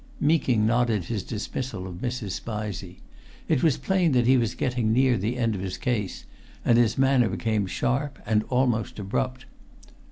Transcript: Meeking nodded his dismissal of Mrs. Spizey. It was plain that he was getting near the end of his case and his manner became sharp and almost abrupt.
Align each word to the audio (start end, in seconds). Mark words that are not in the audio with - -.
Meeking 0.19 0.65
nodded 0.65 1.03
his 1.03 1.21
dismissal 1.21 1.85
of 1.85 1.97
Mrs. 1.97 2.31
Spizey. 2.31 3.01
It 3.47 3.61
was 3.61 3.77
plain 3.77 4.13
that 4.13 4.25
he 4.25 4.35
was 4.35 4.55
getting 4.55 4.91
near 4.91 5.15
the 5.15 5.37
end 5.37 5.53
of 5.53 5.61
his 5.61 5.77
case 5.77 6.25
and 6.65 6.79
his 6.79 6.97
manner 6.97 7.29
became 7.29 7.67
sharp 7.67 8.17
and 8.25 8.41
almost 8.45 8.97
abrupt. 8.97 9.45